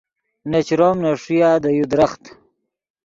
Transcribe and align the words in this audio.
نے 0.49 0.59
چروم 0.67 0.97
نے 1.03 1.11
ݰویا 1.21 1.51
دے 1.63 1.69
یو 1.77 1.85
درخت 1.91 2.23